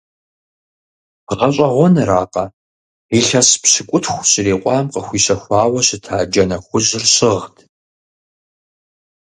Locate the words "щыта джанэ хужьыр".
5.87-7.03